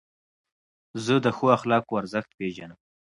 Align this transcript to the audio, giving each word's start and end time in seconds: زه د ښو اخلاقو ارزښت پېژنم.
زه 1.05 1.13
د 1.25 1.27
ښو 1.35 1.45
اخلاقو 1.57 1.99
ارزښت 2.01 2.31
پېژنم. 2.39 2.79